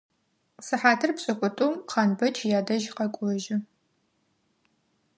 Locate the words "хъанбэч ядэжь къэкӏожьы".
1.91-3.55